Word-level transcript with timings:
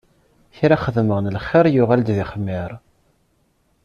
Kra 0.55 0.77
xedmeɣ 0.83 1.17
n 1.21 1.31
lxiṛ, 1.37 1.65
yuɣal-d 1.73 2.07
d 2.17 2.19
ixmiṛ. 2.23 2.71